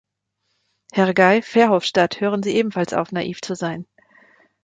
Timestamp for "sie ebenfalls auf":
2.41-3.11